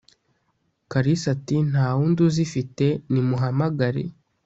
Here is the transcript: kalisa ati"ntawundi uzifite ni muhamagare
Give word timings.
kalisa 0.91 1.25
ati"ntawundi 1.35 2.19
uzifite 2.29 2.85
ni 3.11 3.21
muhamagare 3.27 4.03